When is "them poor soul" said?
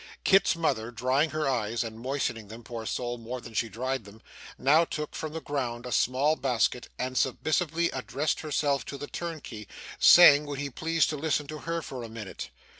2.47-3.19